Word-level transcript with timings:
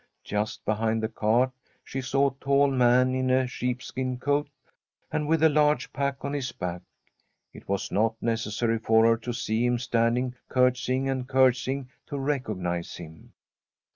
Just 0.23 0.65
behind 0.65 1.03
the 1.03 1.07
cart 1.07 1.51
she 1.83 2.01
saw 2.01 2.31
a 2.31 2.39
tall 2.43 2.71
man 2.71 3.13
in 3.13 3.29
a 3.29 3.45
sheepskin 3.45 4.17
coat, 4.17 4.49
and 5.11 5.27
with 5.27 5.43
a 5.43 5.47
large 5.49 5.93
pack 5.93 6.25
on 6.25 6.33
his 6.33 6.51
back. 6.51 6.81
It 7.53 7.69
was 7.69 7.91
not 7.91 8.15
necessary 8.19 8.79
for 8.79 9.05
her 9.05 9.17
to 9.17 9.31
see 9.31 9.63
him 9.63 9.77
standing 9.77 10.33
curtsying 10.49 11.07
and 11.07 11.27
curtsying 11.29 11.91
to 12.07 12.15
recog 12.15 12.57
nise 12.57 12.97
him. 12.97 13.33